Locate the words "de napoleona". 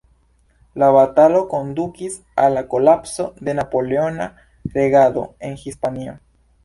3.49-4.27